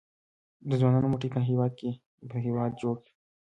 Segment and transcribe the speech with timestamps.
[0.69, 1.27] د ځوانانو مټې
[2.31, 3.13] به هیواد جوړ کړي؟